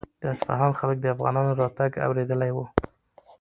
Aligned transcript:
د 0.21 0.23
اصفهان 0.33 0.71
خلک 0.79 0.97
د 1.01 1.05
افغانانو 1.15 1.57
راتګ 1.61 1.91
اورېدلی 2.07 2.51
و. 2.53 2.57